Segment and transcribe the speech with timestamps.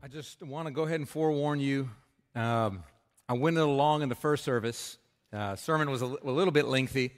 [0.00, 1.90] I just want to go ahead and forewarn you.
[2.36, 2.84] Um,
[3.28, 4.96] I went along in the first service.
[5.32, 7.12] Uh, sermon was a, a, little bit lengthy,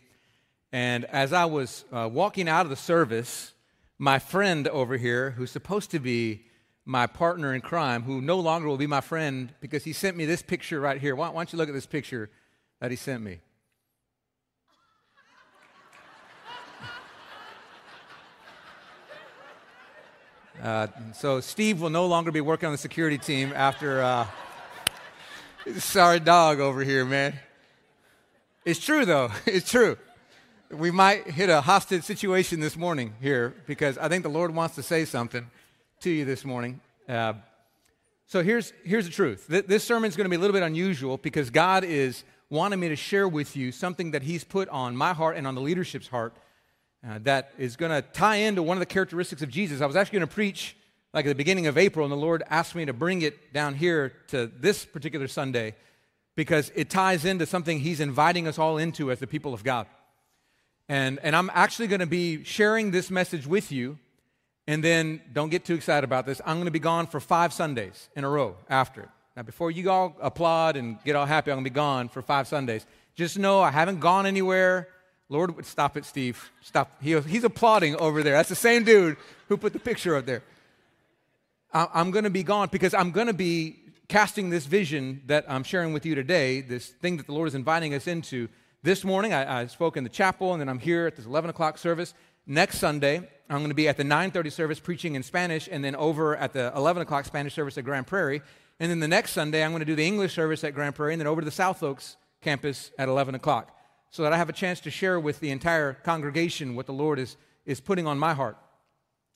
[0.73, 3.53] and as I was uh, walking out of the service,
[3.99, 6.47] my friend over here, who's supposed to be
[6.87, 10.25] my partner in crime, who no longer will be my friend because he sent me
[10.25, 11.15] this picture right here.
[11.15, 12.31] Why, why don't you look at this picture
[12.81, 13.41] that he sent me?
[20.63, 24.03] Uh, so Steve will no longer be working on the security team after.
[24.03, 24.27] Uh,
[25.79, 27.39] sorry, dog over here, man.
[28.67, 29.31] It's true though.
[29.47, 29.97] It's true.
[30.71, 34.75] We might hit a hostage situation this morning here because I think the Lord wants
[34.75, 35.51] to say something
[36.01, 36.81] to you this morning.
[37.09, 37.35] Uh,
[38.27, 39.47] so here's here's the truth.
[39.49, 42.91] This sermon is going to be a little bit unusual because God is wanting me
[42.91, 46.09] to share with you something that He's put on my heart and on the leadership's
[46.09, 46.35] heart
[47.07, 49.81] uh, that is going to tie into one of the characteristics of Jesus.
[49.81, 50.77] I was actually going to preach
[51.13, 53.75] like at the beginning of April, and the Lord asked me to bring it down
[53.75, 55.75] here to this particular Sunday
[56.37, 59.87] because it ties into something He's inviting us all into as the people of God.
[60.89, 63.99] And, and I'm actually going to be sharing this message with you.
[64.67, 66.41] And then don't get too excited about this.
[66.45, 69.09] I'm going to be gone for five Sundays in a row after it.
[69.37, 72.23] Now, before you all applaud and get all happy, I'm going to be gone for
[72.23, 72.87] five Sundays.
[73.15, 74.89] Just know I haven't gone anywhere.
[75.31, 76.51] Lord, stop it, Steve.
[76.61, 77.01] Stop.
[77.01, 78.33] He, he's applauding over there.
[78.33, 79.17] That's the same dude
[79.49, 80.43] who put the picture up there.
[81.73, 83.77] I, I'm going to be gone because I'm going to be
[84.09, 87.55] casting this vision that I'm sharing with you today, this thing that the Lord is
[87.55, 88.49] inviting us into.
[88.83, 91.49] This morning, I, I spoke in the chapel, and then I'm here at this 11
[91.49, 92.13] o'clock service.
[92.45, 95.95] Next Sunday, I'm going to be at the 9:30 service preaching in Spanish, and then
[95.95, 98.43] over at the 11 o'clock Spanish service at Grand Prairie.
[98.81, 101.13] And then the next Sunday, I'm going to do the English service at Grand Prairie,
[101.15, 103.77] and then over to the South Oaks campus at 11 o'clock
[104.11, 107.19] so that I have a chance to share with the entire congregation what the Lord
[107.19, 108.57] is, is putting on my heart.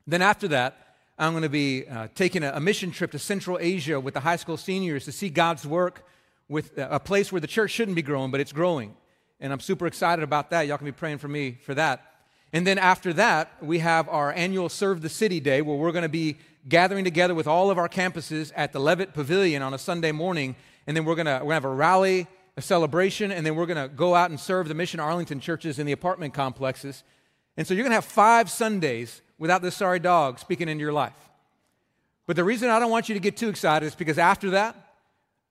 [0.07, 3.57] Then, after that, I'm going to be uh, taking a, a, mission trip to Central
[3.61, 6.05] Asia with the high school seniors to see God's work
[6.49, 8.95] with a place where the church shouldn't be growing, but it's growing.
[9.41, 10.67] And I'm super excited about that.
[10.67, 12.15] Y'all can be praying for me for that.
[12.53, 16.03] And then after that, we have our annual Serve the City Day where we're going
[16.03, 16.37] to be
[16.69, 20.57] gathering together with all of our campuses at the Levitt Pavilion on a Sunday morning.
[20.87, 22.27] And then we're going to, we're going to have a rally
[22.57, 25.79] a celebration, and then we're going to go out and serve the Mission Arlington churches
[25.79, 27.03] in the apartment complexes.
[27.57, 30.93] And so you're going to have five Sundays without this sorry dog speaking into your
[30.93, 31.13] life.
[32.27, 34.77] But the reason I don't want you to get too excited is because after that,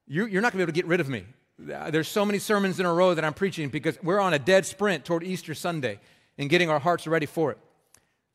[0.07, 1.25] you're not going to be able to get rid of me.
[1.57, 4.65] There's so many sermons in a row that I'm preaching because we're on a dead
[4.65, 5.99] sprint toward Easter Sunday
[6.37, 7.57] and getting our hearts ready for it.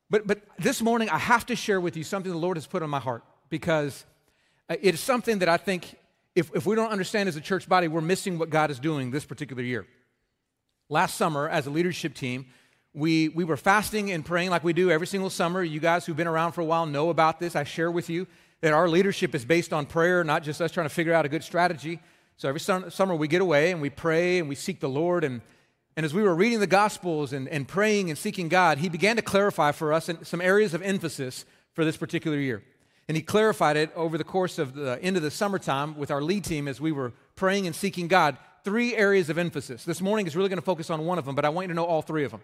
[0.09, 2.81] But, but this morning, I have to share with you something the Lord has put
[2.81, 4.05] on my heart because
[4.69, 5.95] uh, it is something that I think
[6.39, 9.11] if, if we don't understand as a church body, we're missing what God is doing
[9.11, 9.85] this particular year.
[10.87, 12.47] Last summer, as a leadership team,
[12.93, 15.61] we, we were fasting and praying like we do every single summer.
[15.61, 17.57] You guys who've been around for a while know about this.
[17.57, 18.25] I share with you
[18.61, 21.29] that our leadership is based on prayer, not just us trying to figure out a
[21.29, 21.99] good strategy.
[22.37, 25.25] So every summer we get away and we pray and we seek the Lord.
[25.25, 25.41] And,
[25.97, 29.17] and as we were reading the Gospels and, and praying and seeking God, He began
[29.17, 32.63] to clarify for us some areas of emphasis for this particular year.
[33.09, 36.21] And he clarified it over the course of the end of the summertime with our
[36.21, 38.37] lead team as we were praying and seeking God.
[38.63, 39.83] Three areas of emphasis.
[39.83, 41.69] This morning is really going to focus on one of them, but I want you
[41.69, 42.41] to know all three of them.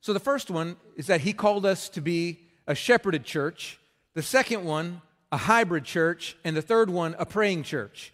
[0.00, 3.80] So the first one is that he called us to be a shepherded church.
[4.14, 6.36] The second one, a hybrid church.
[6.44, 8.12] And the third one, a praying church.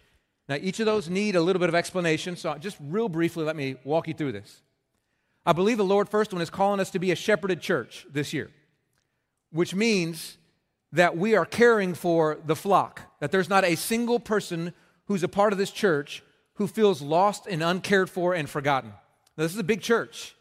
[0.49, 3.55] Now, each of those need a little bit of explanation, so just real briefly, let
[3.55, 4.63] me walk you through this.
[5.45, 8.33] I believe the Lord, first one, is calling us to be a shepherded church this
[8.33, 8.49] year,
[9.51, 10.37] which means
[10.93, 14.73] that we are caring for the flock, that there's not a single person
[15.07, 16.23] who's a part of this church
[16.53, 18.91] who feels lost and uncared for and forgotten.
[19.35, 20.35] Now, this is a big church.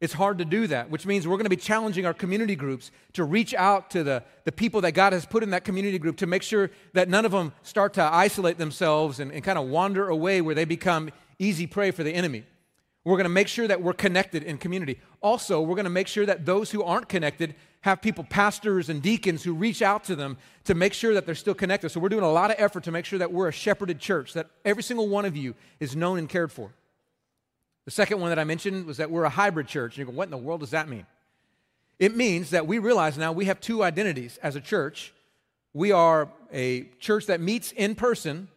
[0.00, 2.90] It's hard to do that, which means we're going to be challenging our community groups
[3.14, 6.16] to reach out to the, the people that God has put in that community group
[6.18, 9.66] to make sure that none of them start to isolate themselves and, and kind of
[9.68, 12.44] wander away where they become easy prey for the enemy.
[13.04, 15.00] We're going to make sure that we're connected in community.
[15.20, 19.00] Also, we're going to make sure that those who aren't connected have people, pastors and
[19.00, 21.90] deacons, who reach out to them to make sure that they're still connected.
[21.90, 24.32] So we're doing a lot of effort to make sure that we're a shepherded church,
[24.34, 26.72] that every single one of you is known and cared for.
[27.84, 29.94] The second one that I mentioned was that we're a hybrid church.
[29.94, 31.06] And you go, what in the world does that mean?
[31.98, 35.14] It means that we realize now we have two identities as a church.
[35.72, 38.48] We are a church that meets in person,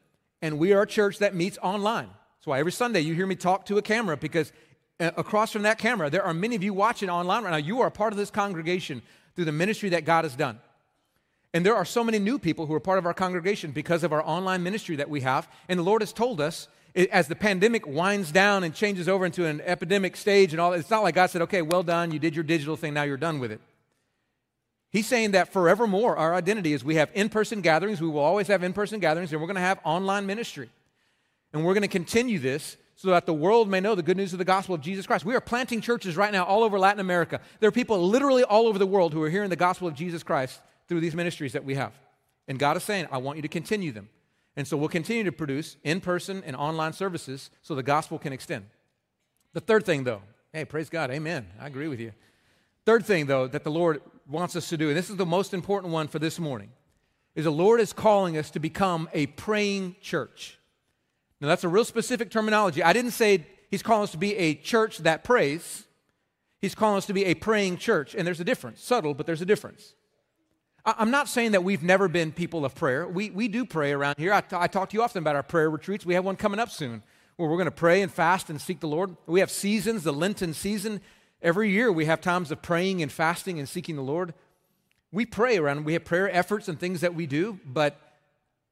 [0.41, 2.09] and we are a church that meets online.
[2.37, 4.51] That's why every Sunday you hear me talk to a camera because
[5.01, 7.57] Uh, across from that camera, there are many of you watching online right now.
[7.57, 9.01] You are a part of this congregation
[9.35, 10.59] through the ministry that God has done.
[11.55, 14.13] And there are so many new people who are part of our congregation because of
[14.13, 15.49] our online ministry that we have.
[15.67, 19.47] And the Lord has told us, as the pandemic winds down and changes over into
[19.47, 22.35] an epidemic stage and all, it's not like God said, okay, well done, you did
[22.35, 23.59] your digital thing, now you're done with it.
[24.91, 28.47] He's saying that forevermore, our identity is we have in person gatherings, we will always
[28.47, 30.69] have in person gatherings, and we're going to have online ministry.
[31.53, 34.31] And we're going to continue this so that the world may know the good news
[34.31, 35.25] of the gospel of Jesus Christ.
[35.25, 37.41] We are planting churches right now all over Latin America.
[37.59, 40.21] There are people literally all over the world who are hearing the gospel of Jesus
[40.21, 41.93] Christ through these ministries that we have.
[42.47, 44.09] And God is saying, I want you to continue them.
[44.55, 48.33] And so we'll continue to produce in person and online services so the gospel can
[48.33, 48.67] extend.
[49.53, 50.21] The third thing, though,
[50.53, 51.47] hey, praise God, amen.
[51.59, 52.11] I agree with you.
[52.85, 55.55] Third thing, though, that the Lord wants us to do, and this is the most
[55.55, 56.69] important one for this morning,
[57.33, 60.59] is the Lord is calling us to become a praying church.
[61.41, 62.83] Now, that's a real specific terminology.
[62.83, 65.85] I didn't say He's calling us to be a church that prays,
[66.59, 68.13] He's calling us to be a praying church.
[68.15, 69.95] And there's a difference, subtle, but there's a difference.
[70.85, 73.07] I'm not saying that we've never been people of prayer.
[73.07, 74.33] We, we do pray around here.
[74.33, 76.05] I, t- I talk to you often about our prayer retreats.
[76.05, 77.03] We have one coming up soon
[77.35, 79.15] where we're going to pray and fast and seek the Lord.
[79.27, 81.01] We have seasons, the Lenten season.
[81.41, 84.33] Every year we have times of praying and fasting and seeking the Lord.
[85.11, 87.99] We pray around, we have prayer efforts and things that we do, but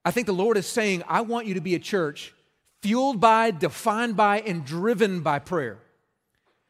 [0.03, 2.33] I think the Lord is saying, I want you to be a church
[2.81, 5.79] fueled by, defined by, and driven by prayer.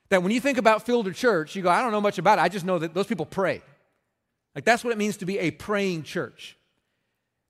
[0.09, 2.39] That when you think about field Fielder Church, you go, I don't know much about
[2.39, 2.41] it.
[2.41, 3.61] I just know that those people pray.
[4.55, 6.57] Like that's what it means to be a praying church.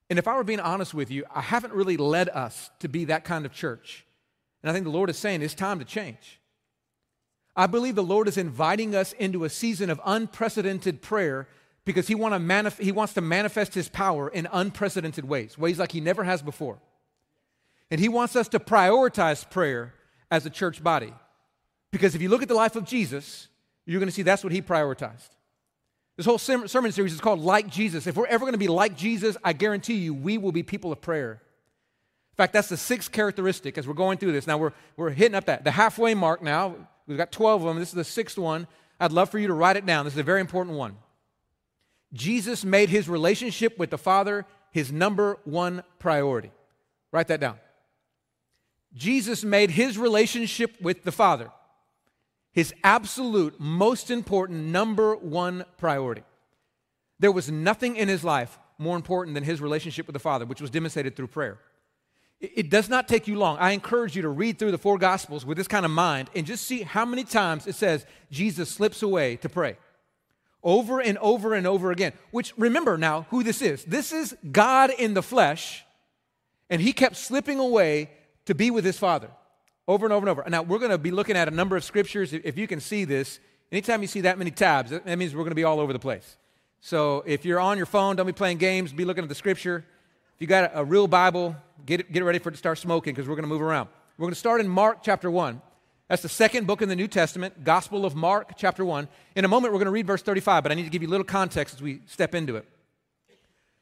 [0.09, 3.05] And if I were being honest with you, I haven't really led us to be
[3.05, 4.05] that kind of church.
[4.61, 6.39] And I think the Lord is saying it's time to change.
[7.55, 11.47] I believe the Lord is inviting us into a season of unprecedented prayer
[11.85, 15.79] because he, want to manif- he wants to manifest his power in unprecedented ways, ways
[15.79, 16.79] like he never has before.
[17.91, 19.93] And he wants us to prioritize prayer
[20.29, 21.13] as a church body.
[21.91, 23.47] Because if you look at the life of Jesus,
[23.85, 25.29] you're going to see that's what he prioritized.
[26.17, 28.05] This whole sermon series is called Like Jesus.
[28.05, 30.91] If we're ever going to be like Jesus, I guarantee you we will be people
[30.91, 31.41] of prayer.
[32.33, 34.45] In fact, that's the sixth characteristic as we're going through this.
[34.45, 36.75] Now we're, we're hitting up that, the halfway mark now.
[37.07, 37.79] We've got 12 of them.
[37.79, 38.67] This is the sixth one.
[38.99, 40.05] I'd love for you to write it down.
[40.05, 40.97] This is a very important one.
[42.13, 46.51] Jesus made his relationship with the Father his number one priority.
[47.11, 47.57] Write that down.
[48.93, 51.51] Jesus made his relationship with the Father
[52.51, 56.23] his absolute, most important, number one priority.
[57.19, 60.61] There was nothing in his life more important than his relationship with the Father, which
[60.61, 61.59] was demonstrated through prayer.
[62.39, 63.57] It does not take you long.
[63.59, 66.45] I encourage you to read through the four Gospels with this kind of mind and
[66.45, 69.77] just see how many times it says Jesus slips away to pray.
[70.63, 72.13] Over and over and over again.
[72.31, 73.83] Which, remember now who this is.
[73.83, 75.83] This is God in the flesh,
[76.69, 78.09] and he kept slipping away
[78.49, 79.29] to be with his Father
[79.87, 80.49] over and over and over.
[80.49, 82.33] Now, we're going to be looking at a number of scriptures.
[82.33, 83.39] If you can see this,
[83.71, 85.99] anytime you see that many tabs, that means we're going to be all over the
[85.99, 86.37] place.
[86.81, 89.85] So if you're on your phone, don't be playing games, be looking at the scripture.
[90.35, 91.55] If you got a, real Bible,
[91.85, 93.87] get it, get ready for it to start smoking because we're going to move around.
[94.17, 95.61] We're going to start in Mark chapter 1.
[96.07, 99.07] That's the second book in the New Testament, Gospel of Mark chapter 1.
[99.35, 101.07] In a moment, we're going to read verse 35, but I need to give you
[101.07, 102.65] a little context as we step into it.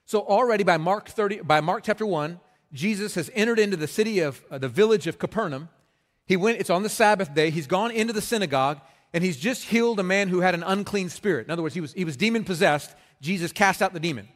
[0.05, 2.39] So already by Mark 30, by Mark chapter 1,
[2.73, 5.69] Jesus has entered into the city of uh, the village of Capernaum
[6.27, 7.49] he went, it's on the Sabbath day.
[7.49, 8.81] He's gone into the synagogue
[9.13, 11.47] and he's just healed a man who had an unclean spirit.
[11.47, 12.93] In other words, he was, he was demon possessed.
[13.21, 14.27] Jesus cast out the demon.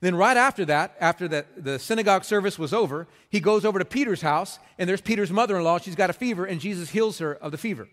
[0.00, 3.84] Then, right after that, after the, the synagogue service was over, he goes over to
[3.84, 5.78] Peter's house, and there's Peter's mother in law.
[5.78, 7.88] She's got a fever, and Jesus heals her of the fever.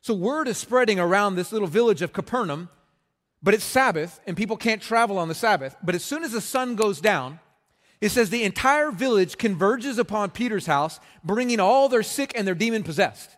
[0.00, 2.68] So, word is spreading around this little village of Capernaum,
[3.42, 5.74] but it's Sabbath, and people can't travel on the Sabbath.
[5.82, 7.40] But as soon as the sun goes down,
[8.00, 12.54] it says the entire village converges upon Peter's house, bringing all their sick and their
[12.54, 13.36] demon possessed.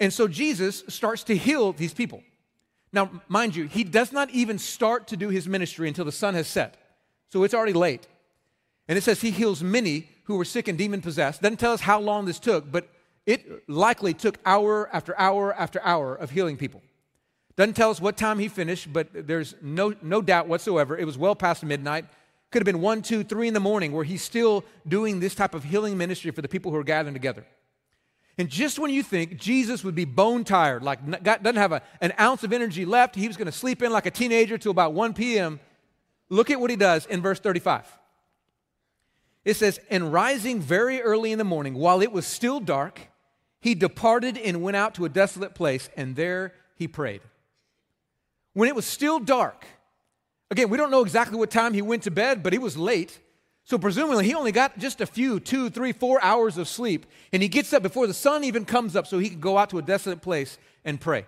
[0.00, 2.22] And so Jesus starts to heal these people.
[2.92, 6.34] Now, mind you, he does not even start to do his ministry until the sun
[6.34, 6.76] has set.
[7.30, 8.06] So it's already late.
[8.88, 11.40] And it says he heals many who were sick and demon possessed.
[11.40, 12.88] Doesn't tell us how long this took, but
[13.26, 16.82] it likely took hour after hour after hour of healing people.
[17.56, 20.96] Doesn't tell us what time he finished, but there's no, no doubt whatsoever.
[20.96, 22.06] It was well past midnight.
[22.52, 25.54] Could have been one, two, three in the morning where he's still doing this type
[25.54, 27.46] of healing ministry for the people who are gathering together.
[28.38, 32.12] And just when you think Jesus would be bone tired, like doesn't have a, an
[32.20, 34.92] ounce of energy left, he was going to sleep in like a teenager till about
[34.92, 35.60] 1 p.m.,
[36.28, 37.86] look at what he does in verse 35.
[39.44, 43.00] It says, And rising very early in the morning, while it was still dark,
[43.60, 47.22] he departed and went out to a desolate place, and there he prayed.
[48.52, 49.66] When it was still dark,
[50.52, 53.18] Again, we don't know exactly what time he went to bed, but he was late.
[53.64, 57.06] So presumably he only got just a few, two, three, four hours of sleep.
[57.32, 59.70] And he gets up before the sun even comes up so he can go out
[59.70, 61.24] to a desolate place and pray.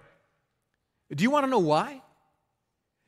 [1.10, 2.02] Do you want to know why?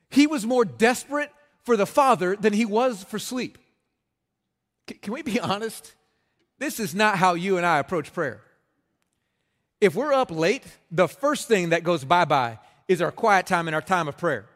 [0.09, 1.31] He was more desperate
[1.63, 3.59] for the Father than he was for sleep.
[4.87, 5.93] Can we be honest?
[6.57, 8.41] This is not how you and I approach prayer.
[9.79, 12.57] If we're up late, the first thing that goes bye bye
[12.87, 14.47] is our quiet time and our time of prayer.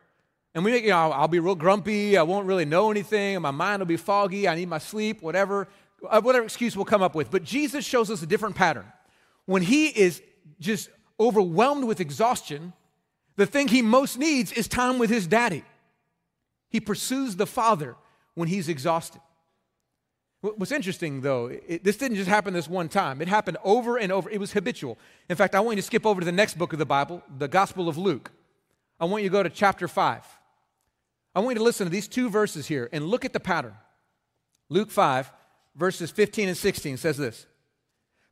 [0.53, 2.17] And we, you know, I'll, be real grumpy.
[2.17, 3.41] I won't really know anything.
[3.41, 4.47] My mind will be foggy.
[4.47, 5.67] I need my sleep, whatever,
[6.07, 7.31] uh, whatever excuse we'll come up with.
[7.31, 8.85] But Jesus shows us a different pattern.
[9.45, 10.21] When he is
[10.59, 10.89] just
[11.19, 12.73] overwhelmed with exhaustion,
[13.37, 15.63] the thing he most needs is time with his daddy.
[16.69, 17.95] He pursues the Father
[18.33, 19.21] when he's exhausted.
[20.41, 23.21] What's interesting, though, it, this didn't just happen this one time.
[23.21, 24.27] It happened over and over.
[24.29, 24.97] It was habitual.
[25.29, 27.21] In fact, I want you to skip over to the next book of the Bible,
[27.37, 28.31] the Gospel of Luke.
[28.99, 30.25] I want you to go to chapter 5.
[31.33, 33.73] I want you to listen to these two verses here and look at the pattern.
[34.69, 35.31] Luke 5,
[35.75, 37.45] verses 15 and 16 says this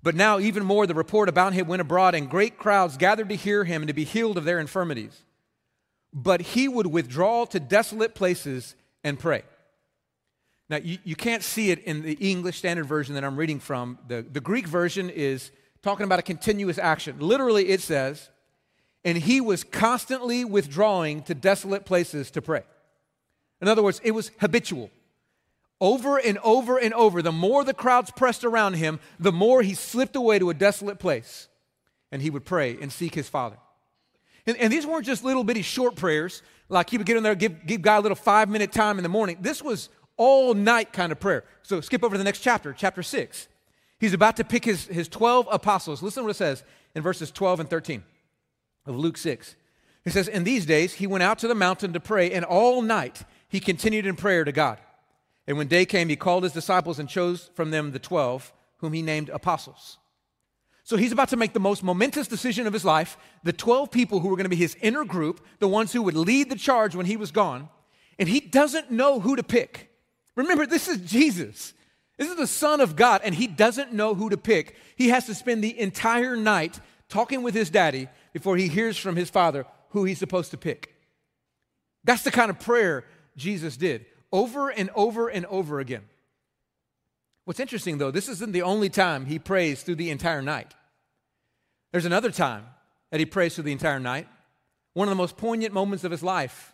[0.03, 3.35] But now, even more, the report about him went abroad, and great crowds gathered to
[3.35, 5.23] hear him and to be healed of their infirmities.
[6.11, 9.43] But he would withdraw to desolate places and pray.
[10.69, 13.97] Now, you, you can't see it in the English Standard Version that I'm reading from.
[14.07, 15.51] The, the Greek version is
[15.81, 17.17] talking about a continuous action.
[17.19, 18.29] Literally, it says,
[19.03, 22.63] and he was constantly withdrawing to desolate places to pray.
[23.61, 24.89] In other words, it was habitual.
[25.81, 29.73] Over and over and over, the more the crowds pressed around him, the more he
[29.73, 31.47] slipped away to a desolate place
[32.11, 33.57] and he would pray and seek his father.
[34.45, 37.35] And, and these weren't just little bitty short prayers, like he would get in there,
[37.35, 39.37] give, give God a little five minute time in the morning.
[39.41, 41.43] This was all night kind of prayer.
[41.63, 43.47] So skip over to the next chapter, chapter 6.
[43.99, 46.01] He's about to pick his, his 12 apostles.
[46.01, 46.63] Listen to what it says
[46.95, 48.03] in verses 12 and 13
[48.85, 49.55] of Luke 6.
[50.03, 52.81] He says, In these days he went out to the mountain to pray, and all
[52.81, 54.79] night he continued in prayer to God.
[55.47, 58.93] And when day came, he called his disciples and chose from them the 12, whom
[58.93, 59.97] he named apostles.
[60.83, 63.17] So he's about to make the most momentous decision of his life.
[63.43, 66.15] The 12 people who were going to be his inner group, the ones who would
[66.15, 67.69] lead the charge when he was gone,
[68.17, 69.91] and he doesn't know who to pick.
[70.35, 71.73] Remember, this is Jesus.
[72.17, 74.75] This is the Son of God, and he doesn't know who to pick.
[74.95, 79.15] He has to spend the entire night talking with his daddy before he hears from
[79.15, 80.95] his father who he's supposed to pick.
[82.03, 83.05] That's the kind of prayer
[83.39, 86.03] Jesus did over and over and over again.
[87.45, 90.75] What's interesting, though, this isn't the only time he prays through the entire night.
[91.91, 92.65] There's another time
[93.09, 94.27] that he prays through the entire night,
[94.93, 96.73] one of the most poignant moments of his life.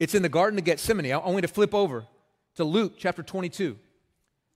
[0.00, 1.12] It's in the Garden of Gethsemane.
[1.12, 2.06] I want you to flip over
[2.54, 3.76] to Luke chapter 22.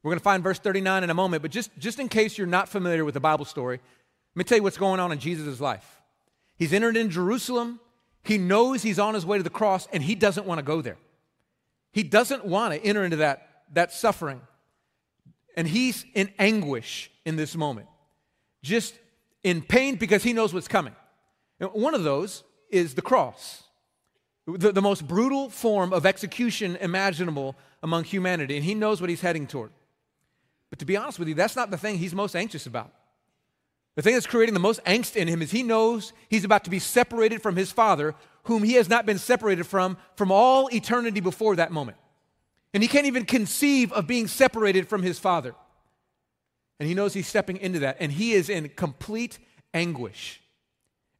[0.02, 2.46] We're going to find verse 39 in a moment, but just, just in case you're
[2.46, 3.76] not familiar with the Bible story,
[4.34, 6.00] let me tell you what's going on in Jesus' life.
[6.56, 7.80] He's entered in Jerusalem.
[8.22, 10.80] He knows he's on his way to the cross, and he doesn't want to go
[10.80, 10.96] there.
[11.92, 14.40] He doesn't want to enter into that, that suffering.
[15.56, 17.88] And he's in anguish in this moment,
[18.62, 18.94] just
[19.42, 20.94] in pain because he knows what's coming.
[21.58, 23.64] And one of those is the cross,
[24.46, 29.20] the, the most brutal form of execution imaginable among humanity, and he knows what he's
[29.20, 29.70] heading toward.
[30.70, 32.92] But to be honest with you, that's not the thing he's most anxious about.
[33.96, 36.70] The thing that's creating the most angst in him is he knows he's about to
[36.70, 41.20] be separated from his father, whom he has not been separated from from all eternity
[41.20, 41.96] before that moment.
[42.72, 45.54] And he can't even conceive of being separated from his father.
[46.78, 49.38] And he knows he's stepping into that, and he is in complete
[49.74, 50.40] anguish.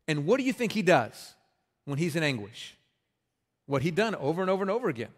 [0.09, 1.35] And what do you think he does
[1.85, 2.77] when he's in anguish?
[3.67, 5.11] What he'd done over and over and over again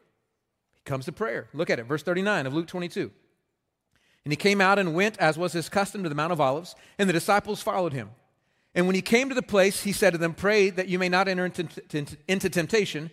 [0.74, 1.48] He comes to prayer.
[1.54, 3.10] Look at it, verse 39 of Luke 22.
[4.24, 6.74] And he came out and went, as was his custom, to the Mount of Olives,
[6.98, 8.10] and the disciples followed him.
[8.74, 11.08] And when he came to the place, he said to them, Pray that you may
[11.08, 13.10] not enter into, temptation.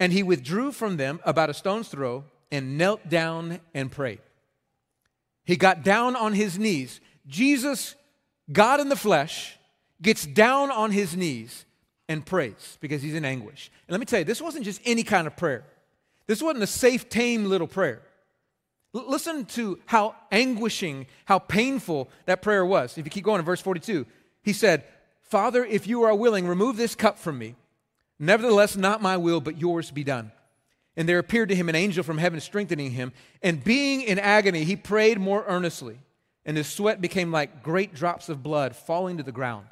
[0.00, 4.20] And he withdrew from them about a stone's throw and knelt down and prayed.
[5.44, 7.00] He got down on his knees.
[7.26, 7.96] Jesus,
[8.52, 9.58] God in the flesh,
[10.00, 11.64] gets down on his knees
[12.08, 13.70] and prays because he's in anguish.
[13.86, 15.64] And let me tell you, this wasn't just any kind of prayer.
[16.26, 18.02] This wasn't a safe, tame little prayer.
[18.94, 22.96] L- listen to how anguishing, how painful that prayer was.
[22.96, 24.06] If you keep going to verse 42,
[24.48, 24.82] he said,
[25.20, 27.54] Father, if you are willing, remove this cup from me.
[28.18, 30.32] Nevertheless, not my will, but yours be done.
[30.96, 33.12] And there appeared to him an angel from heaven strengthening him.
[33.42, 35.98] And being in agony, he prayed more earnestly,
[36.46, 39.66] and his sweat became like great drops of blood falling to the ground.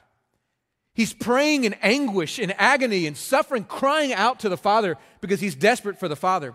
[0.93, 5.55] He's praying in anguish, in agony, in suffering, crying out to the Father because he's
[5.55, 6.55] desperate for the Father.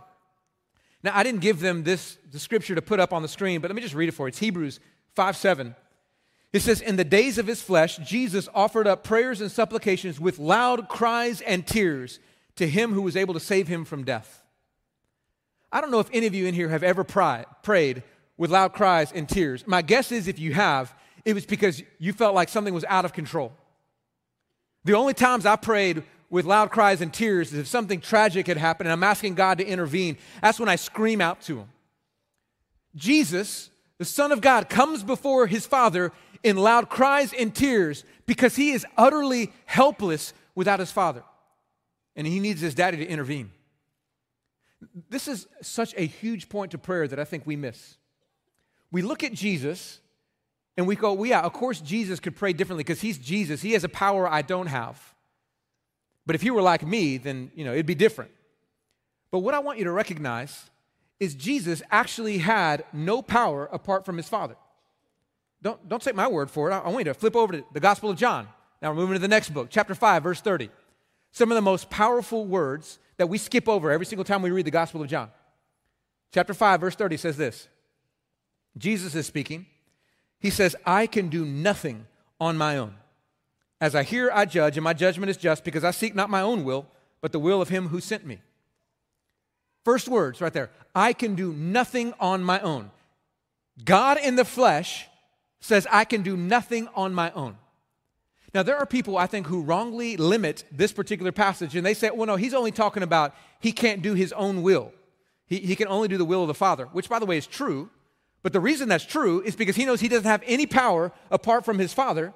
[1.02, 3.72] Now, I didn't give them this the scripture to put up on the screen, but
[3.72, 4.30] let me just read it for you.
[4.30, 4.80] It's Hebrews
[5.16, 5.76] 5 7.
[6.54, 10.40] It says, In the days of his flesh, Jesus offered up prayers and supplications with
[10.40, 12.20] loud cries and tears
[12.56, 14.44] to him who was able to save him from death.
[15.72, 18.04] I don't know if any of you in here have ever prayed
[18.38, 19.66] with loud cries and tears.
[19.66, 20.94] My guess is if you have,
[21.24, 23.54] it was because you felt like something was out of control.
[24.84, 28.58] The only times I prayed with loud cries and tears is if something tragic had
[28.58, 30.18] happened and I'm asking God to intervene.
[30.42, 31.70] That's when I scream out to Him.
[32.96, 36.12] Jesus, the Son of God, comes before His Father
[36.44, 41.24] in loud cries and tears because He is utterly helpless without His Father.
[42.16, 43.52] And He needs His daddy to intervene.
[45.10, 47.98] This is such a huge point to prayer that I think we miss.
[48.92, 50.00] We look at Jesus
[50.76, 53.62] and we go, well, yeah, of course Jesus could pray differently because he's Jesus.
[53.62, 55.00] He has a power I don't have.
[56.26, 58.32] But if he were like me, then, you know, it'd be different.
[59.32, 60.70] But what I want you to recognize
[61.20, 64.56] is Jesus actually had no power apart from his Father.
[65.62, 66.74] Don't, don't take my word for it.
[66.74, 68.48] I, I want you to flip over to the Gospel of John.
[68.82, 70.70] Now we're moving to the next book, chapter 5, verse 30.
[71.32, 74.66] Some of the most powerful words that we skip over every single time we read
[74.66, 75.30] the Gospel of John.
[76.34, 77.68] Chapter 5, verse 30 says this
[78.78, 79.66] Jesus is speaking.
[80.40, 82.08] He says, I can do nothing
[82.40, 82.96] on my own.
[83.80, 86.42] As I hear, I judge, and my judgment is just because I seek not my
[86.42, 86.88] own will,
[87.22, 88.42] but the will of him who sent me.
[89.86, 92.92] First words right there I can do nothing on my own.
[93.84, 95.08] God in the flesh
[95.62, 97.58] says, I can do nothing on my own.
[98.54, 102.10] Now, there are people, I think, who wrongly limit this particular passage, and they say,
[102.10, 104.92] well, no, he's only talking about he can't do his own will.
[105.46, 107.48] He, he can only do the will of the Father, which, by the way, is
[107.48, 107.90] true.
[108.44, 111.64] But the reason that's true is because he knows he doesn't have any power apart
[111.64, 112.34] from his Father,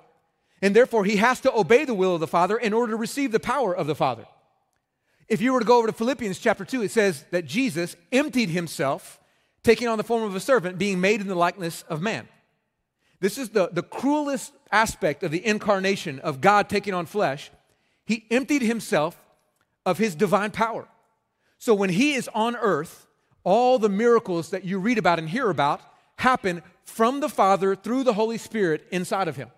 [0.62, 3.32] and therefore he has to obey the will of the Father in order to receive
[3.32, 4.26] the power of the Father.
[5.28, 8.50] If you were to go over to Philippians chapter 2, it says that Jesus emptied
[8.50, 9.20] himself,
[9.64, 12.28] taking on the form of a servant, being made in the likeness of man.
[13.26, 17.50] This is the, the cruelest aspect of the incarnation of God taking on flesh.
[18.06, 19.20] He emptied himself
[19.84, 20.88] of his divine power.
[21.58, 23.08] So when he is on earth,
[23.44, 25.82] all the miracles that you read about and hear about
[26.18, 29.50] happen from the Father through the Holy Spirit inside of him.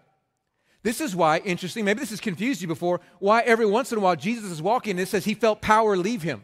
[0.83, 4.01] This is why, interesting, maybe this has confused you before, why every once in a
[4.01, 6.41] while Jesus is walking and it says he felt power leave him.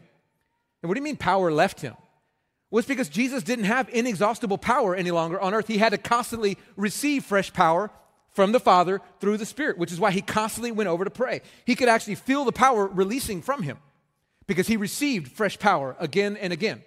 [0.82, 1.94] And what do you mean power left him?
[2.78, 5.68] It's because Jesus didn't have inexhaustible power any longer on earth.
[5.68, 7.90] He had to constantly receive fresh power
[8.30, 11.40] from the Father through the Spirit, which is why he constantly went over to pray.
[11.64, 13.78] He could actually feel the power releasing from him
[14.46, 16.82] because he received fresh power again and again.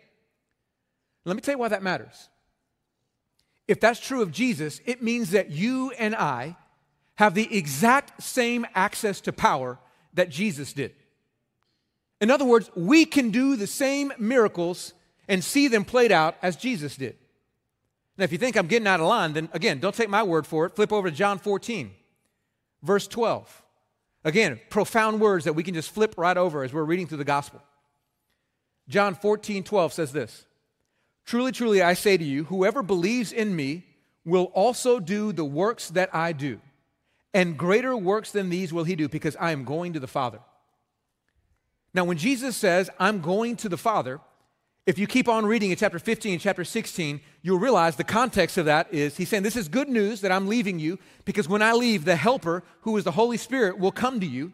[1.26, 2.30] Let me tell you why that matters.
[3.68, 6.58] If that's true of Jesus, it means that you and I
[7.16, 9.80] have the exact same access to power
[10.14, 10.94] that Jesus did.
[12.22, 14.94] In other words, we can do the same miracles
[15.28, 17.18] and see them played out as Jesus did.
[18.18, 20.48] Now, if you think I'm getting out of line, then again, don't take my word
[20.48, 20.76] for it.
[20.76, 21.92] Flip over to John 14,
[22.82, 23.64] verse 12.
[24.24, 27.24] Again, profound words that we can just flip right over as we're reading through the
[27.24, 27.62] gospel.
[28.90, 30.46] John 14, 12 says this
[31.26, 33.86] Truly, truly, I say to you, whoever believes in me
[34.26, 36.60] will also do the works that I do.
[37.34, 40.40] And greater works than these will he do because I am going to the Father.
[41.94, 44.20] Now, when Jesus says, I'm going to the Father,
[44.88, 48.58] if you keep on reading in chapter 15 and chapter 16, you'll realize the context
[48.58, 51.62] of that is he's saying, This is good news that I'm leaving you because when
[51.62, 54.54] I leave, the Helper, who is the Holy Spirit, will come to you.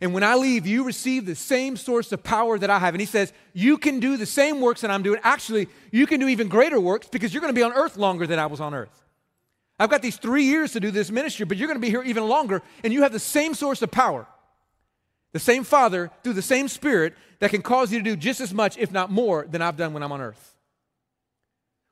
[0.00, 2.92] And when I leave, you receive the same source of power that I have.
[2.92, 5.20] And he says, You can do the same works that I'm doing.
[5.22, 8.26] Actually, you can do even greater works because you're going to be on earth longer
[8.26, 9.04] than I was on earth.
[9.78, 12.02] I've got these three years to do this ministry, but you're going to be here
[12.02, 14.26] even longer, and you have the same source of power.
[15.32, 18.52] The same Father, through the same Spirit, that can cause you to do just as
[18.52, 20.54] much, if not more, than I've done when I'm on earth.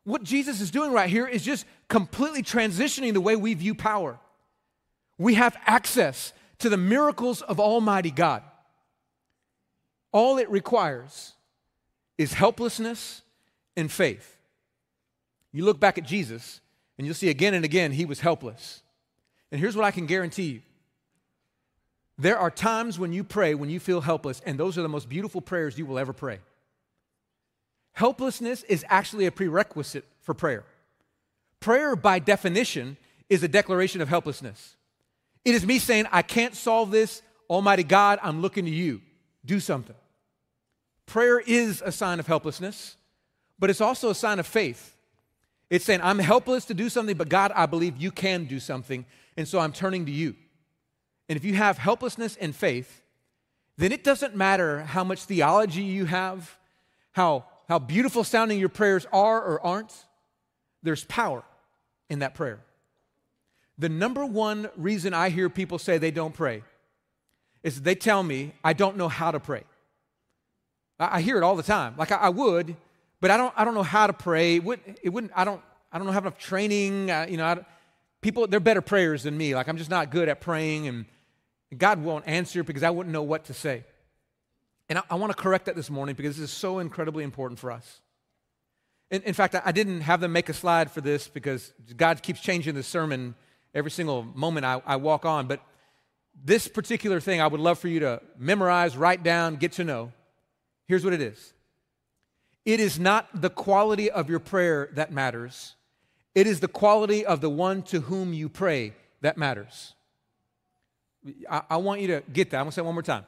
[0.04, 4.18] What Jesus is doing right here is just completely transitioning the way we view power.
[5.18, 8.42] We have access to the miracles of Almighty God.
[10.12, 11.32] All it requires
[12.18, 13.22] is helplessness
[13.76, 14.38] and faith.
[15.52, 16.60] You look back at Jesus,
[16.96, 18.82] and you'll see again and again he was helpless.
[19.50, 20.60] And here's what I can guarantee you
[22.20, 25.08] there are times when you pray when you feel helpless, and those are the most
[25.08, 26.40] beautiful prayers you will ever pray.
[27.92, 30.64] Helplessness is actually a prerequisite for prayer.
[31.60, 32.96] Prayer, by definition,
[33.28, 34.76] is a declaration of helplessness.
[35.44, 37.22] It is me saying, I can't solve this.
[37.48, 39.00] Almighty God, I'm looking to you.
[39.44, 39.96] Do something.
[41.06, 42.96] Prayer is a sign of helplessness,
[43.58, 44.94] but it's also a sign of faith.
[45.70, 49.06] It's saying, I'm helpless to do something, but God, I believe you can do something,
[49.36, 50.34] and so I'm turning to you.
[51.30, 53.02] And if you have helplessness and faith,
[53.78, 56.58] then it doesn't matter how much theology you have,
[57.12, 59.94] how, how beautiful sounding your prayers are or aren't,
[60.82, 61.44] there's power
[62.08, 62.58] in that prayer.
[63.78, 66.64] The number one reason I hear people say they don't pray
[67.62, 69.62] is they tell me, I don't know how to pray.
[70.98, 71.94] I, I hear it all the time.
[71.96, 72.74] Like I, I, would,
[73.20, 74.56] but I don't, I don't know how to pray.
[74.56, 75.62] It wouldn't, it wouldn't I, don't,
[75.92, 77.08] I don't have enough training.
[77.08, 77.64] Uh, you know,
[78.20, 79.54] people, they're better prayers than me.
[79.54, 81.04] Like I'm just not good at praying and
[81.76, 83.84] God won't answer because I wouldn't know what to say.
[84.88, 87.60] And I, I want to correct that this morning because this is so incredibly important
[87.60, 88.00] for us.
[89.10, 92.22] In, in fact, I, I didn't have them make a slide for this because God
[92.22, 93.34] keeps changing the sermon
[93.74, 95.46] every single moment I, I walk on.
[95.46, 95.60] But
[96.44, 100.12] this particular thing I would love for you to memorize, write down, get to know.
[100.86, 101.52] Here's what it is
[102.64, 105.76] It is not the quality of your prayer that matters,
[106.34, 109.94] it is the quality of the one to whom you pray that matters.
[111.48, 112.58] I, I want you to get that.
[112.58, 113.24] I'm going to say it one more time.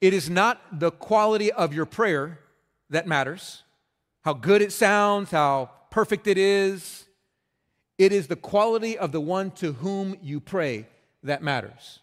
[0.00, 2.38] It is not the quality of your prayer
[2.90, 3.62] that matters,
[4.22, 7.04] how good it sounds, how perfect it is.
[7.96, 10.86] It is the quality of the one to whom you pray
[11.22, 12.00] that matters.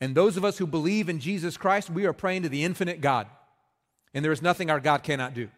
[0.00, 3.00] And those of us who believe in Jesus Christ, we are praying to the infinite
[3.00, 3.26] God.
[4.14, 5.48] And there is nothing our God cannot do.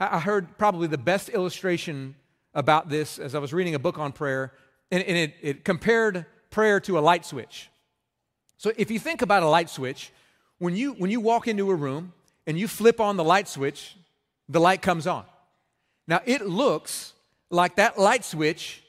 [0.00, 2.14] I heard probably the best illustration
[2.54, 4.52] about this as I was reading a book on prayer,
[4.90, 7.70] and, it, it compared prayer to a light switch.
[8.56, 10.12] So if you think about a light switch,
[10.58, 12.12] when you, when you walk into a room
[12.46, 13.96] and you flip on the light switch,
[14.48, 15.24] the light comes on.
[16.06, 17.12] Now, it looks
[17.50, 18.82] like that light switch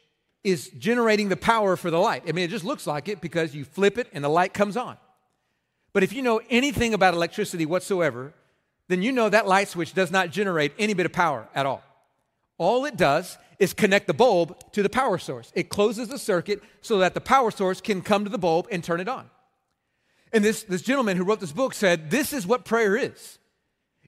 [0.44, 2.24] is generating the power for the light.
[2.28, 4.78] I mean, it just looks like it because you flip it and the light comes
[4.78, 4.98] on.
[5.92, 8.34] But if you know anything about electricity whatsoever,
[8.88, 11.84] then you know that light switch does not generate any bit of power at all.
[12.60, 15.52] All it does is connect the bulb to the power source.
[15.56, 18.84] It closes the circuit so that the power source can come to the bulb and
[18.84, 19.30] turn it on.
[20.32, 23.40] And this, this gentleman who wrote this book said, This is what prayer is.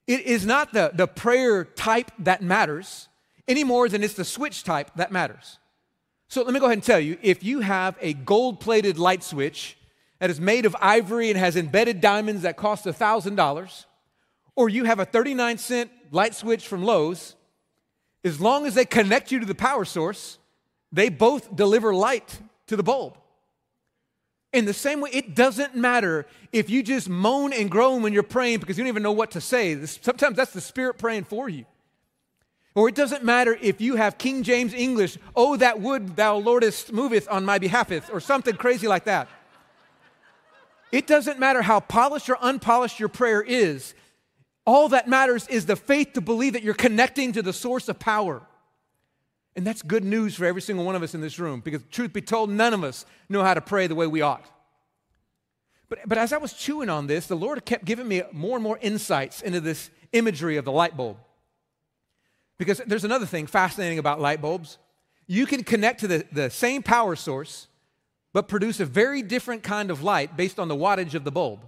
[0.06, 3.08] It is not the, the prayer type that matters
[3.48, 5.58] any more than it's the switch type that matters.
[6.28, 9.24] So let me go ahead and tell you if you have a gold plated light
[9.24, 9.78] switch
[10.20, 13.86] that is made of ivory and has embedded diamonds that cost $1,000,
[14.56, 17.36] or you have a 39 cent light switch from Lowe's,
[18.24, 20.38] as long as they connect you to the power source,
[20.92, 23.18] they both deliver light to the bulb.
[24.54, 28.24] In the same way, it doesn't matter if you just moan and groan when you're
[28.24, 29.84] praying because you don't even know what to say.
[29.86, 31.66] Sometimes that's the Spirit praying for you.
[32.76, 36.92] Or it doesn't matter if you have King James English, oh, that would thou Lordest
[36.92, 39.28] moveth on my behalfeth, or something crazy like that.
[40.92, 43.94] It doesn't matter how polished or unpolished your prayer is.
[44.66, 48.00] All that matters is the faith to believe that you're connecting to the source of
[48.00, 48.42] power.
[49.56, 52.14] And that's good news for every single one of us in this room because, truth
[52.14, 54.46] be told, none of us know how to pray the way we ought.
[55.90, 58.64] But, but as I was chewing on this, the Lord kept giving me more and
[58.64, 61.18] more insights into this imagery of the light bulb.
[62.58, 64.78] Because there's another thing fascinating about light bulbs.
[65.28, 67.68] You can connect to the, the same power source,
[68.32, 71.66] but produce a very different kind of light based on the wattage of the bulb.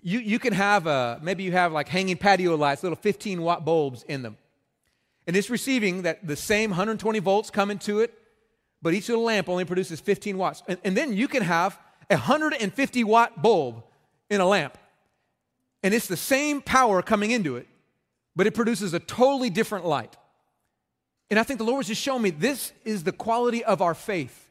[0.00, 3.64] You, you can have, a, maybe you have like hanging patio lights, little 15 watt
[3.64, 4.38] bulbs in them.
[5.26, 8.14] And it's receiving that the same 120 volts coming to it,
[8.80, 10.62] but each little lamp only produces 15 watts.
[10.66, 11.78] And, and then you can have
[12.10, 13.84] a 150 watt bulb
[14.30, 14.78] in a lamp.
[15.82, 17.66] And it's the same power coming into it,
[18.34, 20.16] but it produces a totally different light.
[21.30, 23.94] And I think the Lord was just showing me this is the quality of our
[23.94, 24.50] faith.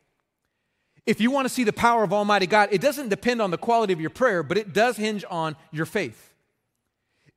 [1.06, 3.58] If you want to see the power of Almighty God, it doesn't depend on the
[3.58, 6.34] quality of your prayer, but it does hinge on your faith.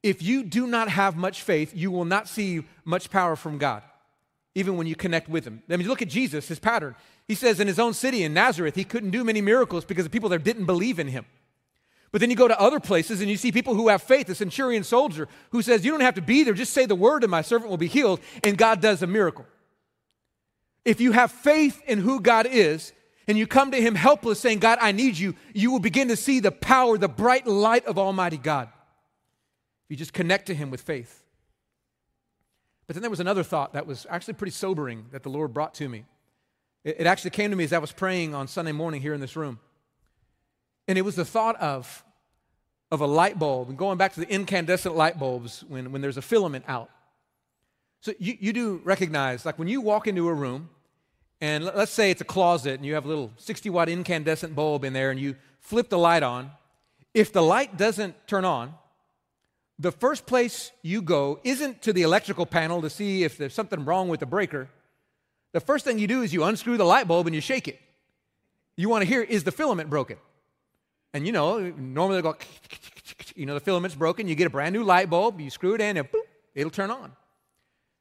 [0.02, 3.82] If you do not have much faith, you will not see much power from God,
[4.54, 5.62] even when you connect with Him.
[5.70, 6.94] I mean, look at Jesus, his pattern.
[7.26, 10.10] He says in his own city, in Nazareth, he couldn't do many miracles because the
[10.10, 11.24] people there didn't believe in him.
[12.12, 14.34] But then you go to other places and you see people who have faith, a
[14.34, 17.30] centurion soldier who says, You don't have to be there, just say the word and
[17.30, 19.46] my servant will be healed, and God does a miracle.
[20.84, 22.92] If you have faith in who God is,
[23.26, 26.16] and you come to Him helpless, saying, God, I need you, you will begin to
[26.16, 28.68] see the power, the bright light of Almighty God.
[29.88, 31.22] You just connect to Him with faith.
[32.86, 35.74] But then there was another thought that was actually pretty sobering that the Lord brought
[35.74, 36.04] to me.
[36.84, 39.20] It, it actually came to me as I was praying on Sunday morning here in
[39.20, 39.58] this room.
[40.86, 42.04] And it was the thought of,
[42.90, 46.18] of a light bulb, and going back to the incandescent light bulbs when, when there's
[46.18, 46.90] a filament out.
[48.00, 50.68] So you, you do recognize, like when you walk into a room,
[51.40, 54.84] and let's say it's a closet and you have a little 60 watt incandescent bulb
[54.84, 56.50] in there and you flip the light on.
[57.12, 58.74] If the light doesn't turn on,
[59.78, 63.84] the first place you go isn't to the electrical panel to see if there's something
[63.84, 64.68] wrong with the breaker.
[65.52, 67.80] The first thing you do is you unscrew the light bulb and you shake it.
[68.76, 70.16] You want to hear, is the filament broken?
[71.12, 72.36] And you know, normally they go,
[73.36, 74.26] you know, the filament's broken.
[74.26, 76.22] You get a brand new light bulb, you screw it in, and boop,
[76.54, 77.12] it'll turn on.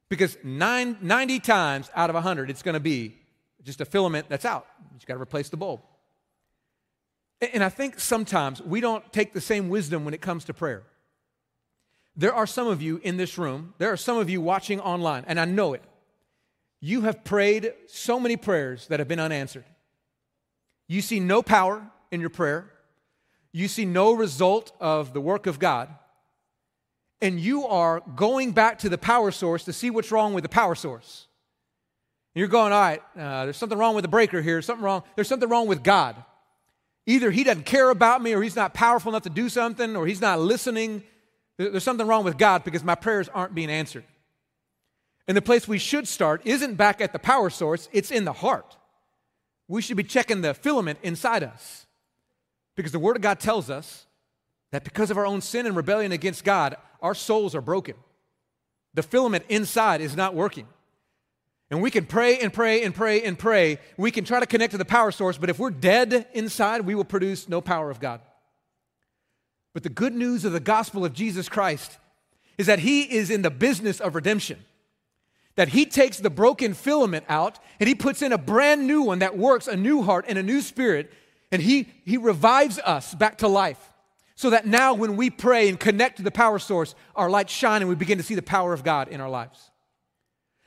[0.09, 3.17] Because nine, 90 times out of 100, it's going to be
[3.63, 4.67] just a filament that's out.
[4.91, 5.81] You just got to replace the bulb.
[7.53, 10.83] And I think sometimes we don't take the same wisdom when it comes to prayer.
[12.15, 15.25] There are some of you in this room, there are some of you watching online,
[15.27, 15.83] and I know it.
[16.79, 19.65] You have prayed so many prayers that have been unanswered.
[20.87, 22.69] You see no power in your prayer,
[23.51, 25.89] you see no result of the work of God,
[27.21, 30.49] and you are going back to the power source to see what's wrong with the
[30.49, 31.27] power source.
[32.35, 35.27] You're going, all right, uh, there's something wrong with the breaker here, something wrong, there's
[35.27, 36.15] something wrong with God.
[37.05, 40.07] Either he doesn't care about me, or he's not powerful enough to do something, or
[40.07, 41.03] he's not listening
[41.57, 44.05] There's something wrong with God because my prayers aren't being answered.
[45.27, 48.33] And the place we should start isn't back at the power source, it's in the
[48.33, 48.75] heart.
[49.67, 51.85] We should be checking the filament inside us.
[52.75, 54.07] Because the Word of God tells us
[54.71, 57.95] that because of our own sin and rebellion against God, our souls are broken.
[58.95, 60.67] The filament inside is not working.
[61.73, 63.79] And we can pray and pray and pray and pray.
[63.97, 66.93] We can try to connect to the power source, but if we're dead inside, we
[66.93, 68.21] will produce no power of God.
[69.73, 71.97] But the good news of the gospel of Jesus Christ
[72.59, 74.63] is that He is in the business of redemption.
[75.55, 79.17] That He takes the broken filament out and He puts in a brand new one
[79.17, 81.11] that works, a new heart and a new spirit,
[81.51, 83.79] and He, he revives us back to life.
[84.35, 87.81] So that now, when we pray and connect to the power source, our lights shine
[87.81, 89.71] and we begin to see the power of God in our lives.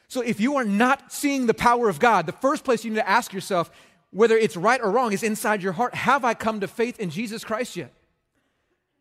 [0.09, 2.99] So, if you are not seeing the power of God, the first place you need
[2.99, 3.71] to ask yourself,
[4.11, 7.11] whether it's right or wrong, is inside your heart Have I come to faith in
[7.11, 7.93] Jesus Christ yet?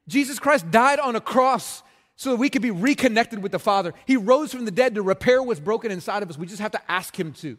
[0.07, 1.83] Jesus Christ died on a cross
[2.15, 3.93] so that we could be reconnected with the Father.
[4.05, 6.37] He rose from the dead to repair what's broken inside of us.
[6.37, 7.57] We just have to ask Him to.